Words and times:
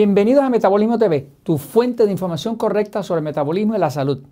Bienvenidos 0.00 0.44
a 0.44 0.48
Metabolismo 0.48 0.96
TV, 0.96 1.28
tu 1.42 1.58
fuente 1.58 2.06
de 2.06 2.12
información 2.12 2.54
correcta 2.54 3.02
sobre 3.02 3.18
el 3.18 3.24
metabolismo 3.24 3.74
y 3.74 3.78
la 3.78 3.90
salud. 3.90 4.22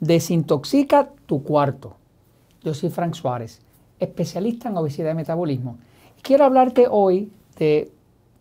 Desintoxica 0.00 1.10
tu 1.26 1.42
cuarto. 1.42 1.96
Yo 2.62 2.72
soy 2.72 2.88
Frank 2.88 3.12
Suárez, 3.12 3.60
especialista 4.00 4.70
en 4.70 4.78
obesidad 4.78 5.10
y 5.10 5.14
metabolismo. 5.14 5.76
Quiero 6.22 6.46
hablarte 6.46 6.86
hoy 6.90 7.30
de 7.58 7.92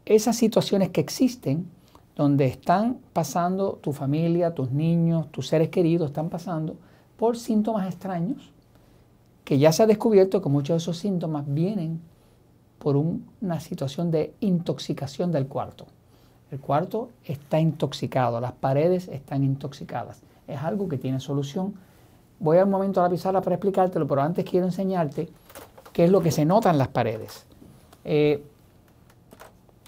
esas 0.05 0.37
situaciones 0.37 0.87
que 0.87 1.01
existen 1.01 1.67
donde 2.15 2.45
están 2.45 2.97
pasando 3.11 3.77
tu 3.81 3.91
familia, 3.91 4.53
tus 4.53 4.71
niños, 4.71 5.29
tus 5.33 5.49
seres 5.49 5.67
queridos, 5.67 6.11
están 6.11 6.29
pasando 6.29 6.77
por 7.17 7.35
síntomas 7.35 7.89
extraños, 7.89 8.53
que 9.43 9.59
ya 9.59 9.73
se 9.73 9.83
ha 9.83 9.85
descubierto 9.85 10.41
que 10.41 10.47
muchos 10.47 10.75
de 10.75 10.77
esos 10.77 10.97
síntomas 10.97 11.43
vienen 11.45 11.99
por 12.79 12.95
una 12.95 13.59
situación 13.59 14.11
de 14.11 14.33
intoxicación 14.39 15.33
del 15.33 15.47
cuarto. 15.47 15.87
El 16.53 16.59
cuarto 16.59 17.09
está 17.25 17.59
intoxicado, 17.59 18.39
las 18.39 18.51
paredes 18.51 19.07
están 19.07 19.43
intoxicadas. 19.43 20.21
Es 20.47 20.61
algo 20.61 20.87
que 20.87 20.99
tiene 20.99 21.19
solución. 21.19 21.73
Voy 22.39 22.59
a 22.59 22.63
un 22.63 22.69
momento 22.69 22.99
a 22.99 23.05
la 23.05 23.09
pizarra 23.09 23.41
para 23.41 23.55
explicártelo, 23.55 24.07
pero 24.07 24.21
antes 24.21 24.45
quiero 24.45 24.67
enseñarte 24.67 25.29
qué 25.93 26.03
es 26.03 26.11
lo 26.11 26.21
que 26.21 26.29
se 26.29 26.45
nota 26.45 26.69
en 26.69 26.77
las 26.77 26.89
paredes. 26.89 27.47
Eh, 28.05 28.43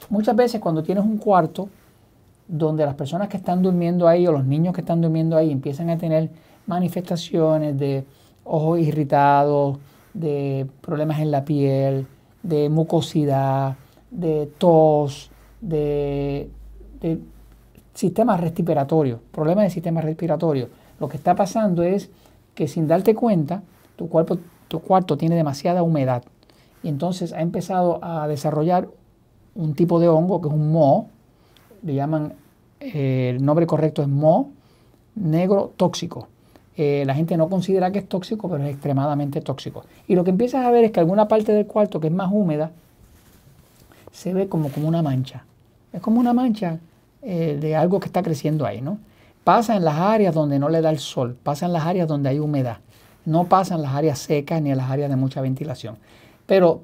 muchas 0.09 0.35
veces 0.35 0.59
cuando 0.59 0.81
tienes 0.81 1.03
un 1.03 1.19
cuarto 1.19 1.69
donde 2.47 2.83
las 2.83 2.95
personas 2.95 3.29
que 3.29 3.37
están 3.37 3.61
durmiendo 3.61 4.07
ahí 4.07 4.25
o 4.25 4.31
los 4.31 4.45
niños 4.45 4.73
que 4.73 4.81
están 4.81 5.01
durmiendo 5.01 5.37
ahí 5.37 5.51
empiezan 5.51 5.91
a 5.91 5.99
tener 5.99 6.31
manifestaciones 6.65 7.77
de 7.77 8.05
ojos 8.43 8.79
irritados, 8.79 9.77
de 10.15 10.65
problemas 10.81 11.19
en 11.19 11.29
la 11.29 11.45
piel, 11.45 12.07
de 12.41 12.69
mucosidad, 12.69 13.75
de 14.09 14.47
tos, 14.57 15.29
de, 15.61 16.49
sistema 17.93 18.37
respiratorio, 18.37 19.19
problemas 19.31 19.65
de 19.65 19.69
sistema 19.69 20.01
respiratorio. 20.01 20.69
Lo 20.99 21.09
que 21.09 21.17
está 21.17 21.35
pasando 21.35 21.83
es 21.83 22.09
que 22.53 22.67
sin 22.67 22.87
darte 22.87 23.15
cuenta, 23.15 23.63
tu, 23.95 24.09
cuerpo, 24.09 24.37
tu 24.67 24.79
cuarto 24.81 25.17
tiene 25.17 25.35
demasiada 25.35 25.83
humedad 25.83 26.23
y 26.83 26.89
entonces 26.89 27.33
ha 27.33 27.41
empezado 27.41 27.99
a 28.03 28.27
desarrollar 28.27 28.87
un 29.55 29.73
tipo 29.73 29.99
de 29.99 30.07
hongo 30.07 30.41
que 30.41 30.49
es 30.49 30.53
un 30.53 30.71
moho, 30.71 31.07
le 31.83 31.95
llaman, 31.95 32.33
eh, 32.79 33.31
el 33.35 33.43
nombre 33.43 33.65
correcto 33.65 34.01
es 34.01 34.07
moho 34.07 34.49
negro 35.15 35.71
tóxico. 35.77 36.27
Eh, 36.77 37.03
la 37.05 37.15
gente 37.15 37.37
no 37.37 37.47
considera 37.47 37.91
que 37.91 37.99
es 37.99 38.09
tóxico, 38.09 38.49
pero 38.49 38.63
es 38.63 38.71
extremadamente 38.71 39.39
tóxico. 39.39 39.85
Y 40.07 40.15
lo 40.15 40.25
que 40.25 40.31
empiezas 40.31 40.65
a 40.65 40.71
ver 40.71 40.83
es 40.83 40.91
que 40.91 40.99
alguna 40.99 41.27
parte 41.27 41.53
del 41.53 41.65
cuarto 41.65 42.01
que 42.01 42.07
es 42.07 42.13
más 42.13 42.29
húmeda 42.31 42.71
se 44.11 44.33
ve 44.33 44.47
como, 44.49 44.69
como 44.69 44.87
una 44.87 45.01
mancha. 45.01 45.45
Es 45.93 46.01
como 46.01 46.19
una 46.19 46.33
mancha 46.33 46.79
eh, 47.27 47.57
de 47.59 47.75
algo 47.75 47.99
que 47.99 48.05
está 48.05 48.21
creciendo 48.21 48.67
ahí, 48.67 48.81
¿no? 48.81 48.99
Pasa 49.43 49.75
en 49.75 49.83
las 49.83 49.95
áreas 49.95 50.35
donde 50.35 50.59
no 50.59 50.69
le 50.69 50.79
da 50.81 50.91
el 50.91 50.99
sol, 50.99 51.35
pasa 51.41 51.65
en 51.65 51.73
las 51.73 51.83
áreas 51.83 52.07
donde 52.07 52.29
hay 52.29 52.37
humedad, 52.37 52.77
no 53.25 53.45
pasa 53.45 53.73
en 53.73 53.81
las 53.81 53.95
áreas 53.95 54.19
secas 54.19 54.61
ni 54.61 54.69
en 54.69 54.77
las 54.77 54.91
áreas 54.91 55.09
de 55.09 55.15
mucha 55.15 55.41
ventilación. 55.41 55.97
Pero 56.45 56.81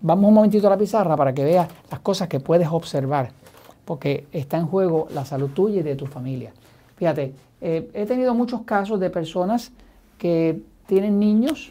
vamos 0.00 0.28
un 0.28 0.34
momentito 0.34 0.66
a 0.66 0.70
la 0.70 0.78
pizarra 0.78 1.14
para 1.14 1.34
que 1.34 1.44
veas 1.44 1.68
las 1.90 2.00
cosas 2.00 2.28
que 2.28 2.40
puedes 2.40 2.68
observar, 2.68 3.32
porque 3.84 4.26
está 4.32 4.56
en 4.56 4.66
juego 4.66 5.08
la 5.12 5.26
salud 5.26 5.50
tuya 5.50 5.80
y 5.80 5.82
de 5.82 5.94
tu 5.94 6.06
familia. 6.06 6.52
Fíjate, 6.96 7.34
eh, 7.60 7.90
he 7.92 8.06
tenido 8.06 8.32
muchos 8.32 8.62
casos 8.62 8.98
de 8.98 9.10
personas 9.10 9.72
que 10.16 10.62
tienen 10.86 11.18
niños 11.18 11.70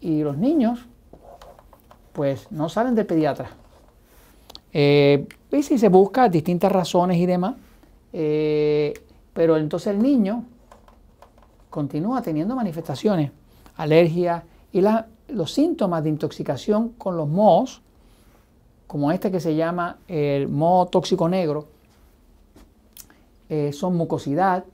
y 0.00 0.22
los 0.22 0.36
niños 0.36 0.86
pues 2.12 2.52
no 2.52 2.68
salen 2.68 2.94
del 2.94 3.06
pediatra. 3.06 3.50
Eh, 4.72 5.26
y 5.56 5.62
si 5.62 5.78
se 5.78 5.88
busca 5.88 6.28
distintas 6.28 6.70
razones 6.70 7.18
y 7.18 7.26
demás, 7.26 7.54
eh, 8.12 8.94
pero 9.32 9.56
entonces 9.56 9.88
el 9.88 10.02
niño 10.02 10.44
continúa 11.70 12.22
teniendo 12.22 12.56
manifestaciones, 12.56 13.30
alergia 13.76 14.44
y 14.72 14.82
los 15.28 15.52
síntomas 15.52 16.02
de 16.02 16.10
intoxicación 16.10 16.90
con 16.90 17.16
los 17.16 17.28
mohos, 17.28 17.82
como 18.86 19.10
este 19.10 19.30
que 19.30 19.40
se 19.40 19.54
llama 19.54 19.98
el 20.08 20.48
moho 20.48 20.86
tóxico 20.86 21.28
negro, 21.28 21.66
eh, 23.48 23.72
son 23.72 23.96
mucosidad, 23.96 24.64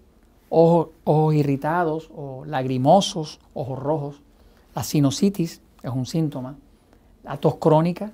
ojos, 0.48 0.88
ojos 1.04 1.34
irritados 1.34 2.10
o 2.14 2.44
lagrimosos, 2.44 3.40
ojos 3.54 3.78
rojos, 3.78 4.22
la 4.74 4.82
sinusitis 4.82 5.60
es 5.82 5.90
un 5.90 6.06
síntoma, 6.06 6.56
la 7.24 7.36
tos 7.36 7.56
crónica, 7.56 8.12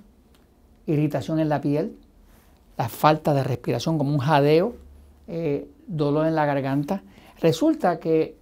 irritación 0.87 1.41
en 1.41 1.49
la 1.49 1.61
piel, 1.61 1.97
la 2.79 2.89
falta 2.89 3.35
de 3.35 3.43
respiración 3.43 3.99
como 3.99 4.13
un 4.13 4.21
jadeo, 4.21 4.75
eh, 5.27 5.69
dolor 5.87 6.27
en 6.27 6.37
la 6.37 6.47
garganta. 6.47 7.03
Resulta 7.41 7.99
que 7.99 8.37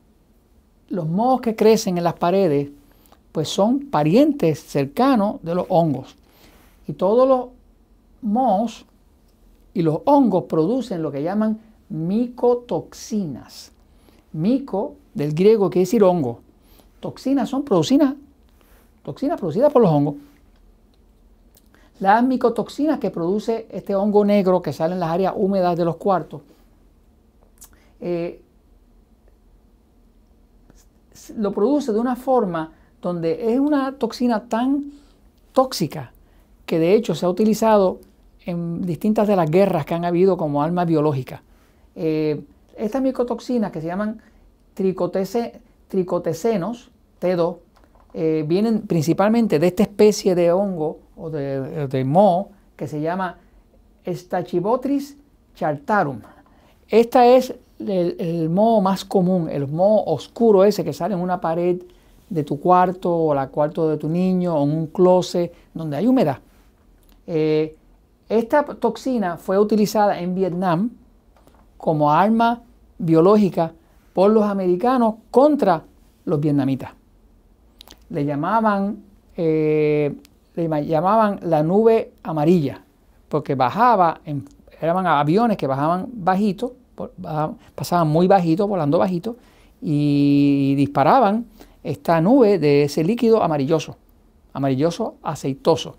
los 0.88 1.08
mohos 1.08 1.40
que 1.40 1.56
crecen 1.56 1.98
en 1.98 2.04
las 2.04 2.14
paredes 2.14 2.70
pues 3.32 3.48
son 3.48 3.86
parientes 3.90 4.62
cercanos 4.62 5.42
de 5.42 5.54
los 5.54 5.66
hongos. 5.68 6.16
Y 6.86 6.92
todos 6.92 7.26
los 7.28 7.46
mohos 8.22 8.84
y 9.74 9.82
los 9.82 10.00
hongos 10.04 10.44
producen 10.44 11.02
lo 11.02 11.10
que 11.10 11.22
llaman 11.22 11.58
micotoxinas. 11.88 13.72
Mico, 14.32 14.96
del 15.14 15.32
griego, 15.34 15.70
quiere 15.70 15.84
decir 15.84 16.02
hongo. 16.02 16.40
Toxinas 17.00 17.48
son 17.48 17.62
producidas, 17.62 18.14
toxinas 19.02 19.38
producidas 19.38 19.72
por 19.72 19.82
los 19.82 19.90
hongos. 19.90 20.14
Las 22.00 22.22
micotoxinas 22.22 22.98
que 22.98 23.10
produce 23.10 23.66
este 23.70 23.94
hongo 23.94 24.24
negro 24.24 24.60
que 24.60 24.72
sale 24.72 24.94
en 24.94 25.00
las 25.00 25.10
áreas 25.10 25.34
húmedas 25.36 25.76
de 25.76 25.84
los 25.84 25.96
cuartos, 25.96 26.42
eh, 28.00 28.42
lo 31.36 31.52
produce 31.52 31.92
de 31.92 31.98
una 31.98 32.16
forma 32.16 32.72
donde 33.00 33.52
es 33.52 33.58
una 33.58 33.92
toxina 33.92 34.48
tan 34.48 34.92
tóxica 35.52 36.12
que 36.66 36.78
de 36.78 36.94
hecho 36.94 37.14
se 37.14 37.24
ha 37.24 37.30
utilizado 37.30 38.00
en 38.44 38.82
distintas 38.82 39.26
de 39.26 39.36
las 39.36 39.50
guerras 39.50 39.86
que 39.86 39.94
han 39.94 40.04
habido 40.04 40.36
como 40.36 40.62
arma 40.62 40.84
biológica. 40.84 41.42
Eh, 41.94 42.42
estas 42.76 43.00
micotoxinas 43.00 43.72
que 43.72 43.80
se 43.80 43.86
llaman 43.86 44.20
tricotecenos, 44.74 46.90
T2, 47.20 47.56
eh, 48.12 48.44
vienen 48.46 48.82
principalmente 48.82 49.58
de 49.58 49.68
esta 49.68 49.82
especie 49.82 50.34
de 50.34 50.52
hongo 50.52 50.98
o 51.16 51.30
de, 51.30 51.88
de 51.88 52.04
moho 52.04 52.50
que 52.76 52.86
se 52.86 53.00
llama 53.00 53.38
Stachybotrys 54.06 55.16
chartarum. 55.54 56.20
Esta 56.88 57.26
es 57.26 57.54
el, 57.78 58.16
el 58.18 58.48
moho 58.48 58.80
más 58.80 59.04
común, 59.04 59.48
el 59.48 59.66
moho 59.66 60.04
oscuro 60.04 60.64
ese 60.64 60.84
que 60.84 60.92
sale 60.92 61.14
en 61.14 61.20
una 61.20 61.40
pared 61.40 61.80
de 62.28 62.42
tu 62.44 62.60
cuarto 62.60 63.14
o 63.14 63.34
la 63.34 63.48
cuarto 63.48 63.88
de 63.88 63.96
tu 63.96 64.08
niño 64.08 64.54
o 64.54 64.64
en 64.64 64.70
un 64.70 64.86
closet 64.88 65.52
donde 65.74 65.96
hay 65.96 66.06
humedad. 66.06 66.38
Eh, 67.26 67.76
esta 68.28 68.64
toxina 68.64 69.36
fue 69.36 69.58
utilizada 69.58 70.20
en 70.20 70.34
Vietnam 70.34 70.90
como 71.76 72.10
arma 72.10 72.62
biológica 72.98 73.72
por 74.12 74.30
los 74.30 74.44
americanos 74.44 75.16
contra 75.30 75.84
los 76.24 76.40
vietnamitas. 76.40 76.90
Le 78.08 78.24
llamaban, 78.24 78.98
eh, 79.36 80.14
le 80.56 80.86
llamaban 80.86 81.38
la 81.42 81.62
nube 81.62 82.12
amarilla, 82.22 82.82
porque 83.28 83.54
bajaba, 83.54 84.20
en, 84.24 84.44
eran 84.80 85.06
aviones 85.06 85.56
que 85.56 85.66
bajaban 85.66 86.06
bajito, 86.12 86.74
pasaban 87.74 88.08
muy 88.08 88.26
bajito, 88.26 88.66
volando 88.66 88.98
bajito, 88.98 89.36
y 89.82 90.74
disparaban 90.76 91.46
esta 91.84 92.20
nube 92.20 92.58
de 92.58 92.84
ese 92.84 93.04
líquido 93.04 93.42
amarilloso, 93.42 93.96
amarilloso 94.52 95.16
aceitoso. 95.22 95.96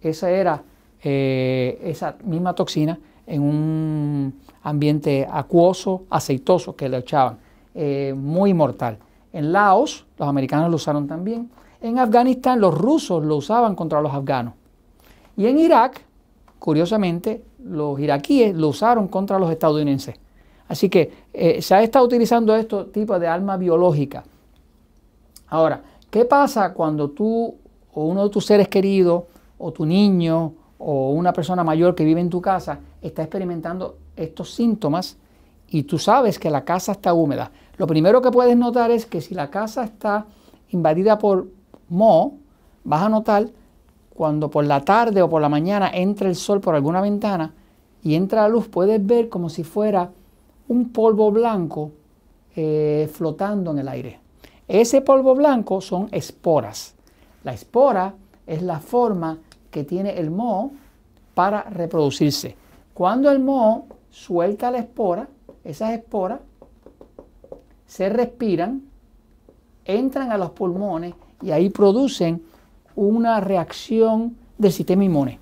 Esa 0.00 0.30
era 0.30 0.62
eh, 1.02 1.78
esa 1.84 2.16
misma 2.24 2.54
toxina 2.54 2.98
en 3.26 3.42
un 3.42 4.40
ambiente 4.62 5.28
acuoso, 5.30 6.04
aceitoso 6.10 6.74
que 6.74 6.88
le 6.88 6.98
echaban, 6.98 7.38
eh, 7.74 8.14
muy 8.16 8.54
mortal. 8.54 8.98
En 9.32 9.52
Laos, 9.52 10.06
los 10.18 10.28
americanos 10.28 10.70
lo 10.70 10.76
usaron 10.76 11.06
también. 11.06 11.48
En 11.80 11.98
Afganistán, 11.98 12.60
los 12.60 12.76
rusos 12.76 13.24
lo 13.24 13.36
usaban 13.36 13.74
contra 13.74 14.00
los 14.00 14.12
afganos. 14.12 14.54
Y 15.36 15.46
en 15.46 15.58
Irak, 15.58 16.02
curiosamente, 16.58 17.42
los 17.64 17.98
iraquíes 17.98 18.54
lo 18.54 18.68
usaron 18.68 19.08
contra 19.08 19.38
los 19.38 19.50
estadounidenses. 19.50 20.16
Así 20.68 20.88
que 20.88 21.12
eh, 21.32 21.62
se 21.62 21.74
ha 21.74 21.82
estado 21.82 22.04
utilizando 22.04 22.54
este 22.54 22.84
tipo 22.84 23.18
de 23.18 23.26
arma 23.26 23.56
biológica. 23.56 24.22
Ahora, 25.48 25.82
¿qué 26.10 26.24
pasa 26.24 26.72
cuando 26.74 27.10
tú 27.10 27.54
o 27.92 28.04
uno 28.04 28.24
de 28.24 28.30
tus 28.30 28.46
seres 28.46 28.68
queridos 28.68 29.24
o 29.58 29.72
tu 29.72 29.84
niño 29.84 30.52
o 30.78 31.10
una 31.10 31.32
persona 31.32 31.64
mayor 31.64 31.94
que 31.94 32.04
vive 32.04 32.20
en 32.20 32.30
tu 32.30 32.40
casa 32.40 32.78
está 33.02 33.22
experimentando 33.22 33.96
estos 34.16 34.54
síntomas 34.54 35.16
y 35.68 35.84
tú 35.84 35.98
sabes 35.98 36.38
que 36.38 36.50
la 36.50 36.64
casa 36.64 36.92
está 36.92 37.14
húmeda. 37.14 37.50
Lo 37.76 37.86
primero 37.86 38.22
que 38.22 38.30
puedes 38.30 38.56
notar 38.56 38.90
es 38.90 39.06
que 39.06 39.20
si 39.20 39.34
la 39.34 39.50
casa 39.50 39.84
está 39.84 40.26
invadida 40.70 41.18
por 41.18 41.48
moho, 41.90 42.34
vas 42.84 43.02
a 43.02 43.08
notar 43.08 43.48
cuando 44.14 44.50
por 44.50 44.64
la 44.64 44.84
tarde 44.84 45.22
o 45.22 45.28
por 45.28 45.42
la 45.42 45.48
mañana 45.48 45.90
entra 45.92 46.28
el 46.28 46.36
sol 46.36 46.60
por 46.60 46.74
alguna 46.74 47.00
ventana, 47.00 47.54
y 48.02 48.14
entra 48.14 48.42
la 48.42 48.48
luz, 48.48 48.68
puedes 48.68 49.04
ver 49.04 49.28
como 49.28 49.50
si 49.50 49.62
fuera 49.62 50.10
un 50.68 50.90
polvo 50.90 51.30
blanco 51.30 51.92
eh, 52.56 53.10
flotando 53.12 53.72
en 53.72 53.78
el 53.78 53.88
aire. 53.88 54.20
Ese 54.66 55.00
polvo 55.00 55.34
blanco 55.34 55.80
son 55.80 56.08
esporas. 56.12 56.94
La 57.44 57.52
espora 57.52 58.14
es 58.46 58.62
la 58.62 58.80
forma 58.80 59.38
que 59.70 59.84
tiene 59.84 60.18
el 60.18 60.30
moho 60.30 60.70
para 61.34 61.62
reproducirse. 61.62 62.56
Cuando 62.94 63.30
el 63.30 63.38
moho 63.38 63.84
suelta 64.10 64.70
la 64.70 64.78
espora, 64.78 65.28
esas 65.64 65.92
esporas 65.92 66.40
se 67.86 68.08
respiran, 68.08 68.82
entran 69.84 70.30
a 70.30 70.38
los 70.38 70.50
pulmones 70.50 71.14
y 71.42 71.50
ahí 71.50 71.70
producen 71.70 72.42
una 72.96 73.40
reacción 73.40 74.36
del 74.58 74.72
sistema 74.72 75.04
inmune. 75.04 75.38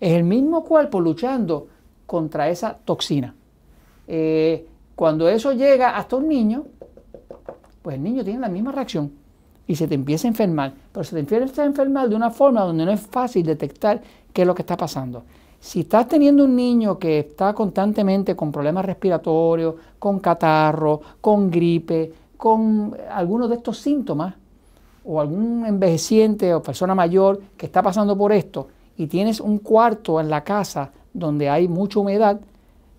Es 0.00 0.12
el 0.12 0.24
mismo 0.24 0.64
cuerpo 0.64 1.00
luchando 1.00 1.68
contra 2.06 2.48
esa 2.48 2.76
toxina. 2.84 3.34
Eh, 4.08 4.66
cuando 4.94 5.28
eso 5.28 5.52
llega 5.52 5.96
hasta 5.96 6.16
un 6.16 6.28
niño, 6.28 6.64
pues 7.82 7.96
el 7.96 8.02
niño 8.02 8.24
tiene 8.24 8.40
la 8.40 8.48
misma 8.48 8.72
reacción 8.72 9.12
y 9.66 9.76
se 9.76 9.88
te 9.88 9.94
empieza 9.94 10.26
a 10.26 10.30
enfermar. 10.30 10.72
Pero 10.92 11.04
se 11.04 11.14
te 11.14 11.20
empieza 11.20 11.62
a 11.62 11.66
enfermar 11.66 12.08
de 12.08 12.16
una 12.16 12.30
forma 12.30 12.62
donde 12.62 12.84
no 12.84 12.92
es 12.92 13.00
fácil 13.00 13.44
detectar 13.44 14.00
qué 14.32 14.42
es 14.42 14.46
lo 14.46 14.54
que 14.54 14.62
está 14.62 14.76
pasando. 14.76 15.24
Si 15.58 15.80
estás 15.80 16.06
teniendo 16.06 16.44
un 16.44 16.54
niño 16.54 16.98
que 16.98 17.20
está 17.20 17.52
constantemente 17.54 18.36
con 18.36 18.52
problemas 18.52 18.84
respiratorios, 18.84 19.74
con 19.98 20.20
catarro, 20.20 21.00
con 21.20 21.50
gripe, 21.50 22.12
con 22.36 22.96
algunos 23.10 23.48
de 23.48 23.56
estos 23.56 23.78
síntomas, 23.78 24.34
o 25.06 25.20
algún 25.20 25.64
envejeciente 25.64 26.52
o 26.52 26.62
persona 26.62 26.94
mayor 26.94 27.40
que 27.56 27.66
está 27.66 27.80
pasando 27.80 28.18
por 28.18 28.32
esto, 28.32 28.68
y 28.96 29.06
tienes 29.06 29.40
un 29.40 29.58
cuarto 29.58 30.20
en 30.20 30.28
la 30.28 30.42
casa 30.42 30.90
donde 31.12 31.48
hay 31.48 31.68
mucha 31.68 32.00
humedad, 32.00 32.40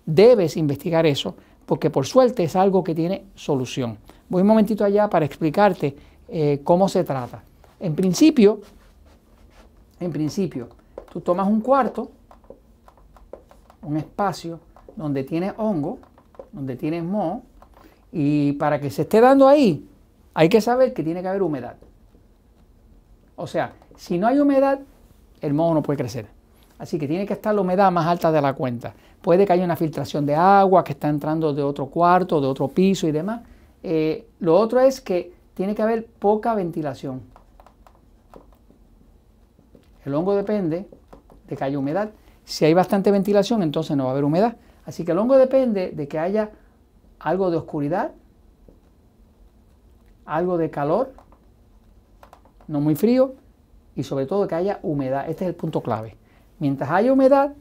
debes 0.06 0.56
investigar 0.56 1.06
eso, 1.06 1.34
porque 1.66 1.90
por 1.90 2.06
suerte 2.06 2.44
es 2.44 2.56
algo 2.56 2.82
que 2.82 2.94
tiene 2.94 3.24
solución. 3.34 3.98
Voy 4.28 4.42
un 4.42 4.48
momentito 4.48 4.84
allá 4.84 5.08
para 5.08 5.26
explicarte 5.26 5.96
eh, 6.28 6.60
cómo 6.64 6.88
se 6.88 7.04
trata. 7.04 7.42
En 7.78 7.94
principio, 7.94 8.60
en 10.00 10.10
principio, 10.10 10.68
tú 11.12 11.20
tomas 11.20 11.46
un 11.46 11.60
cuarto, 11.60 12.10
un 13.82 13.96
espacio 13.96 14.60
donde 14.96 15.24
tiene 15.24 15.52
hongo, 15.58 15.98
donde 16.52 16.76
tiene 16.76 17.02
moho, 17.02 17.42
y 18.10 18.52
para 18.52 18.80
que 18.80 18.90
se 18.90 19.02
esté 19.02 19.20
dando 19.20 19.46
ahí, 19.46 19.86
hay 20.32 20.48
que 20.48 20.60
saber 20.60 20.94
que 20.94 21.02
tiene 21.02 21.20
que 21.20 21.28
haber 21.28 21.42
humedad. 21.42 21.76
O 23.38 23.46
sea, 23.46 23.72
si 23.96 24.18
no 24.18 24.26
hay 24.26 24.40
humedad, 24.40 24.80
el 25.40 25.54
moho 25.54 25.72
no 25.72 25.82
puede 25.82 25.96
crecer. 25.96 26.26
Así 26.76 26.98
que 26.98 27.06
tiene 27.06 27.24
que 27.24 27.34
estar 27.34 27.54
la 27.54 27.60
humedad 27.60 27.90
más 27.92 28.06
alta 28.06 28.32
de 28.32 28.42
la 28.42 28.52
cuenta. 28.52 28.94
Puede 29.22 29.46
que 29.46 29.52
haya 29.52 29.64
una 29.64 29.76
filtración 29.76 30.26
de 30.26 30.34
agua 30.34 30.82
que 30.82 30.92
está 30.92 31.08
entrando 31.08 31.54
de 31.54 31.62
otro 31.62 31.86
cuarto, 31.86 32.40
de 32.40 32.48
otro 32.48 32.66
piso 32.66 33.06
y 33.06 33.12
demás. 33.12 33.42
Eh, 33.84 34.26
lo 34.40 34.56
otro 34.56 34.80
es 34.80 35.00
que 35.00 35.32
tiene 35.54 35.76
que 35.76 35.82
haber 35.82 36.06
poca 36.06 36.54
ventilación. 36.56 37.22
El 40.04 40.14
hongo 40.14 40.34
depende 40.34 40.88
de 41.46 41.56
que 41.56 41.64
haya 41.64 41.78
humedad. 41.78 42.10
Si 42.44 42.64
hay 42.64 42.74
bastante 42.74 43.12
ventilación, 43.12 43.62
entonces 43.62 43.96
no 43.96 44.04
va 44.04 44.10
a 44.10 44.12
haber 44.12 44.24
humedad. 44.24 44.56
Así 44.84 45.04
que 45.04 45.12
el 45.12 45.18
hongo 45.18 45.36
depende 45.36 45.92
de 45.92 46.08
que 46.08 46.18
haya 46.18 46.50
algo 47.20 47.52
de 47.52 47.56
oscuridad, 47.56 48.10
algo 50.26 50.58
de 50.58 50.70
calor, 50.70 51.12
no 52.68 52.80
muy 52.80 52.94
frío, 52.94 53.34
y 53.96 54.04
sobre 54.04 54.26
todo 54.26 54.46
que 54.46 54.54
haya 54.54 54.78
humedad. 54.82 55.28
Este 55.28 55.44
es 55.44 55.48
el 55.48 55.56
punto 55.56 55.82
clave. 55.82 56.16
Mientras 56.60 56.88
haya 56.90 57.12
humedad, 57.12 57.52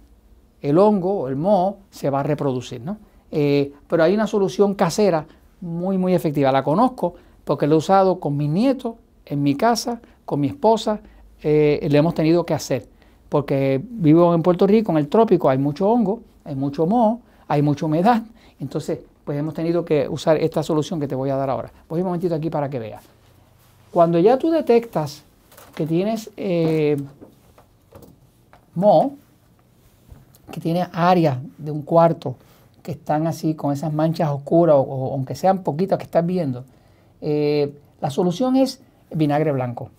el 0.62 0.78
hongo 0.78 1.22
o 1.22 1.28
el 1.28 1.36
moho 1.36 1.78
se 1.90 2.12
va 2.12 2.20
a 2.20 2.24
reproducir. 2.24 2.82
¿no? 2.82 2.98
Eh, 3.32 3.74
pero 3.88 4.04
hay 4.04 4.14
una 4.14 4.28
solución 4.28 4.76
casera 4.76 5.26
muy, 5.62 5.98
muy 5.98 6.14
efectiva. 6.14 6.52
La 6.52 6.64
conozco 6.64 7.16
porque 7.44 7.66
la 7.66 7.74
he 7.74 7.78
usado 7.78 8.20
con 8.20 8.38
mis 8.38 8.50
nietos, 8.50 8.96
en 9.26 9.42
mi 9.42 9.56
casa, 9.56 10.00
con 10.26 10.40
mi 10.40 10.48
esposa, 10.48 11.00
eh, 11.42 11.86
le 11.90 11.98
hemos 11.98 12.14
tenido 12.14 12.46
que 12.46 12.54
hacer. 12.54 12.88
Porque 13.30 13.82
vivo 13.84 14.34
en 14.36 14.44
Puerto 14.44 14.68
Rico, 14.68 14.92
en 14.92 15.00
el 15.00 15.08
trópico, 15.08 15.50
hay 15.50 15.58
mucho 15.58 15.90
hongo, 15.90 16.22
hay 16.44 16.56
mucho 16.56 16.86
moho, 16.86 17.22
hay 17.48 17.62
mucha 17.62 17.86
humedad. 17.86 18.24
Entonces, 18.60 19.00
pues 19.24 19.38
hemos 19.38 19.54
tenido 19.54 19.84
que 19.84 20.08
usar 20.08 20.38
esta 20.38 20.64
solución 20.64 21.00
que 21.00 21.08
te 21.08 21.16
voy 21.16 21.30
a 21.30 21.36
dar 21.36 21.50
ahora. 21.50 21.72
Voy 21.90 22.02
un 22.02 22.06
momentito 22.06 22.36
aquí 22.36 22.50
para 22.50 22.70
que 22.70 22.80
veas. 22.80 23.17
Cuando 23.98 24.20
ya 24.20 24.38
tú 24.38 24.52
detectas 24.52 25.24
que 25.74 25.88
tienes 25.88 26.30
eh, 26.38 26.98
mo, 28.76 29.16
que 30.52 30.62
tiene 30.62 30.88
áreas 30.94 31.40
de 31.58 31.72
un 31.72 31.82
cuarto 31.82 32.36
que 32.84 32.92
están 32.92 33.26
así 33.26 33.56
con 33.56 33.74
esas 33.74 33.92
manchas 33.92 34.30
oscuras 34.30 34.76
o, 34.78 35.14
aunque 35.14 35.34
sean 35.34 35.64
poquitas 35.64 35.98
que 35.98 36.04
estás 36.04 36.24
viendo, 36.24 36.64
eh, 37.22 37.74
la 38.00 38.12
solución 38.12 38.56
es 38.56 38.84
vinagre 39.10 39.52
blanco. 39.52 39.90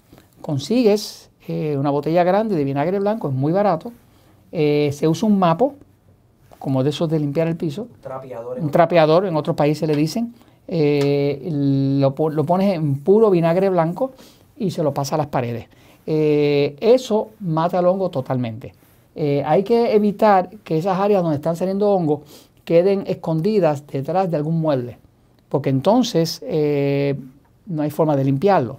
Consigues 0.43 1.29
eh, 1.49 1.77
una 1.77 1.91
botella 1.91 2.23
grande 2.23 2.55
de 2.55 2.63
vinagre 2.63 3.01
blanco, 3.01 3.27
es 3.27 3.35
muy 3.35 3.53
barato. 3.53 3.91
se 4.53 5.09
usa 5.09 5.29
un 5.29 5.41
mapo, 5.41 5.75
como 6.61 6.85
de 6.85 6.91
esos 6.91 7.09
de 7.09 7.19
limpiar 7.19 7.49
el 7.49 7.57
piso. 7.57 7.89
Un 8.61 8.71
trapeador, 8.71 9.27
en 9.27 9.35
otros 9.35 9.57
países 9.57 9.89
le 9.89 9.97
dicen. 9.97 10.35
Lo, 10.69 12.15
lo, 12.31 12.45
pones 12.45 12.75
en 12.75 13.01
puro 13.01 13.31
vinagre 13.31 13.71
blanco 13.71 14.13
y 14.57 14.71
se 14.71 14.83
lo 14.83 14.93
pasa 14.93 15.15
a 15.15 15.19
las 15.19 15.29
paredes. 15.29 15.67
Eh, 16.11 16.75
eso 16.81 17.33
mata 17.41 17.81
el 17.81 17.87
hongo 17.87 18.09
totalmente. 18.09 18.73
Eh, 19.15 19.43
hay 19.45 19.63
que 19.63 19.95
evitar 19.95 20.49
que 20.65 20.79
esas 20.79 20.99
áreas 20.99 21.23
donde 21.23 21.37
están 21.37 21.55
saliendo 21.55 21.91
hongos 21.91 22.21
queden 22.65 23.05
escondidas 23.07 23.87
detrás 23.87 24.31
de 24.31 24.39
algún 24.39 24.59
mueble, 24.59 24.97
porque 25.51 25.69
entonces 25.69 26.41
eh, 26.47 27.15
no 27.67 27.83
hay 27.83 27.91
forma 27.91 28.17
de 28.17 28.25
limpiarlo. 28.25 28.79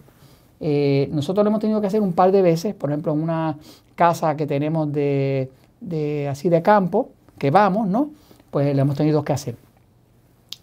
nosotros 0.60 1.44
lo 1.44 1.50
hemos 1.50 1.60
tenido 1.60 1.80
que 1.82 1.88
hacer 1.88 2.02
un 2.02 2.14
par 2.14 2.32
de 2.32 2.42
veces, 2.42 2.74
por 2.74 2.90
ejemplo, 2.90 3.14
en 3.14 3.22
una 3.22 3.58
casa 3.96 4.36
que 4.36 4.48
tenemos 4.48 4.92
de, 4.92 5.52
de 5.82 6.28
así 6.28 6.50
de 6.50 6.64
campo, 6.64 7.10
que 7.38 7.52
vamos, 7.52 7.88
¿no? 7.88 8.10
Pues 8.50 8.76
lo 8.76 8.82
hemos 8.82 8.96
tenido 8.96 9.24
que 9.24 9.34
hacer. 9.34 9.56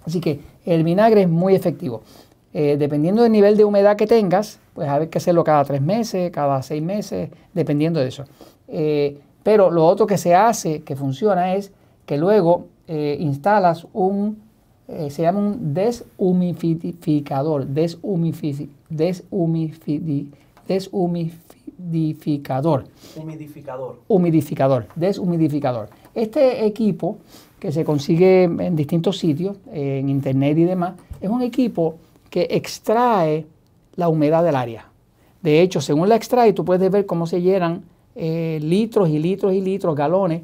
Así 0.05 0.21
que 0.21 0.41
el 0.67 0.85
vinagre 0.85 1.23
es 1.23 1.29
muy 1.29 1.55
efectivo. 1.55 2.03
Eh, 2.53 2.77
dependiendo 2.79 3.23
del 3.23 3.33
nivel 3.33 3.57
de 3.57 3.65
humedad 3.65 3.97
que 3.97 4.07
tengas, 4.07 4.61
pues 4.75 4.89
hay 4.89 5.09
que 5.09 5.19
hacerlo 5.19 5.43
cada 5.45 5.65
tres 5.65 5.83
meses, 5.83 6.31
cada 6.31 6.63
seis 6.63 6.83
meses, 6.83 7.31
dependiendo 7.53 8.01
de 8.01 8.09
eso. 8.09 8.25
Eh, 8.69 9.19
pero 9.43 9.71
lo 9.71 9.87
otro 9.87 10.07
que 10.07 10.19
se 10.19 10.35
hace, 10.35 10.83
que 10.83 10.97
funciona, 10.97 11.55
es 11.55 11.73
que 12.07 12.17
luego 12.17 12.67
eh, 12.89 13.17
instalas 13.21 13.87
un, 13.93 14.39
se 14.87 15.23
llama 15.23 15.41
un 15.41 15.75
deshumidificador, 15.75 17.67
deshumidificador, 17.67 18.71
deshumidificador. 20.67 22.85
Humidificador. 23.17 23.99
Humidificador, 24.09 24.87
deshumidificador. 24.95 25.89
Este 26.17 26.67
equipo 26.67 27.19
que 27.61 27.71
se 27.71 27.85
consigue 27.85 28.45
en 28.45 28.75
distintos 28.75 29.19
sitios, 29.19 29.57
en 29.73 30.09
internet 30.09 30.59
y 30.59 30.65
demás, 30.65 30.95
es 31.21 31.31
un 31.31 31.43
equipo 31.43 31.97
que 32.31 32.49
extrae 32.51 33.47
la 33.95 34.09
humedad 34.09 34.43
del 34.43 34.57
área. 34.57 34.87
De 35.43 35.61
hecho, 35.61 35.81
según 35.81 36.09
la 36.09 36.17
extrae, 36.17 36.53
tú 36.53 36.65
puedes 36.65 36.91
ver 36.91 37.07
cómo 37.07 37.27
se 37.27 37.41
llenan 37.41 37.83
eh, 38.15 38.59
litros 38.63 39.09
y 39.11 39.19
litros 39.19 39.53
y 39.53 39.61
litros, 39.61 39.95
galones 39.95 40.43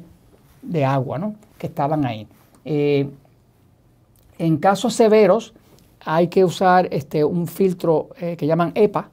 de 0.61 0.85
agua 0.85 1.17
¿no? 1.17 1.35
que 1.57 1.67
estaban 1.67 2.05
ahí. 2.05 2.27
Eh, 2.65 3.09
en 4.37 4.57
casos 4.57 4.93
severos 4.93 5.53
hay 6.05 6.27
que 6.27 6.45
usar 6.45 6.87
este, 6.91 7.23
un 7.23 7.47
filtro 7.47 8.09
eh, 8.21 8.35
que 8.37 8.45
llaman 8.45 8.71
EPA, 8.75 9.09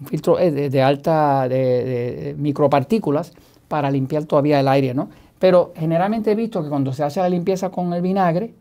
un 0.00 0.06
filtro 0.06 0.36
de, 0.36 0.82
alta 0.82 1.46
de, 1.48 2.34
micropartículas 2.38 3.32
para 3.68 3.90
limpiar 3.90 4.24
todavía 4.24 4.60
el 4.60 4.68
aire. 4.68 4.94
¿no? 4.94 5.10
Pero 5.40 5.72
generalmente 5.74 6.30
he 6.30 6.34
visto 6.36 6.62
que 6.62 6.68
cuando 6.68 6.92
se 6.92 7.02
hace 7.02 7.18
la 7.18 7.28
limpieza 7.28 7.70
con 7.70 7.92
el 7.92 8.02
vinagre, 8.02 8.54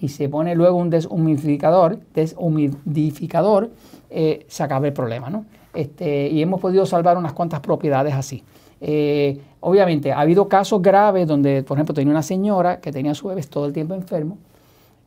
y 0.00 0.08
se 0.08 0.28
pone 0.28 0.56
luego 0.56 0.78
un 0.78 0.90
deshumidificador, 0.90 2.00
deshumidificador, 2.12 3.70
eh, 4.10 4.44
se 4.48 4.64
acaba 4.64 4.88
el 4.88 4.92
problema. 4.92 5.30
¿no? 5.30 5.44
Este, 5.72 6.28
y 6.28 6.42
hemos 6.42 6.60
podido 6.60 6.84
salvar 6.86 7.16
unas 7.16 7.32
cuantas 7.34 7.60
propiedades 7.60 8.12
así. 8.12 8.42
Eh, 8.80 9.40
obviamente, 9.60 10.10
ha 10.10 10.18
habido 10.18 10.48
casos 10.48 10.82
graves 10.82 11.28
donde, 11.28 11.62
por 11.62 11.78
ejemplo, 11.78 11.94
tenía 11.94 12.10
una 12.10 12.22
señora 12.24 12.80
que 12.80 12.90
tenía 12.90 13.12
a 13.12 13.14
su 13.14 13.28
bebé 13.28 13.42
todo 13.44 13.64
el 13.66 13.72
tiempo 13.72 13.94
enfermo. 13.94 14.38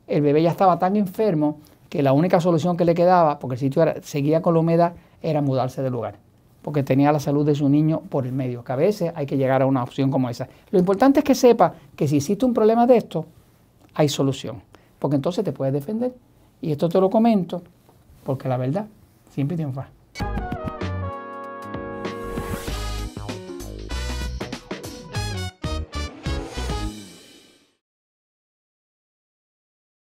El 0.06 0.22
bebé 0.22 0.42
ya 0.42 0.50
estaba 0.50 0.78
tan 0.78 0.96
enfermo 0.96 1.58
que 1.90 2.02
la 2.02 2.14
única 2.14 2.40
solución 2.40 2.78
que 2.78 2.86
le 2.86 2.94
quedaba, 2.94 3.38
porque 3.38 3.54
el 3.54 3.60
sitio 3.60 3.84
seguía 4.02 4.40
con 4.40 4.54
la 4.54 4.60
humedad, 4.60 4.94
era 5.20 5.42
mudarse 5.42 5.82
de 5.82 5.90
lugar. 5.90 6.25
Porque 6.66 6.82
tenía 6.82 7.12
la 7.12 7.20
salud 7.20 7.46
de 7.46 7.54
su 7.54 7.68
niño 7.70 8.02
por 8.10 8.26
el 8.26 8.32
medio, 8.32 8.62
que 8.64 8.72
a 8.72 8.76
veces 8.76 9.12
hay 9.14 9.24
que 9.24 9.38
llegar 9.38 9.62
a 9.62 9.66
una 9.66 9.82
opción 9.82 10.10
como 10.10 10.28
esa. 10.28 10.48
Lo 10.70 10.78
importante 10.78 11.20
es 11.20 11.24
que 11.24 11.34
sepa 11.34 11.74
que 11.94 12.06
si 12.08 12.16
existe 12.16 12.44
un 12.44 12.52
problema 12.52 12.86
de 12.86 12.96
esto, 12.96 13.24
hay 13.94 14.08
solución 14.08 14.60
porque 14.98 15.16
entonces 15.16 15.44
te 15.44 15.52
puedes 15.52 15.72
defender. 15.72 16.12
Y 16.60 16.72
esto 16.72 16.88
te 16.88 17.00
lo 17.00 17.10
comento 17.10 17.62
porque 18.24 18.48
la 18.48 18.56
verdad 18.56 18.86
siempre 19.30 19.56
triunfa. 19.56 19.88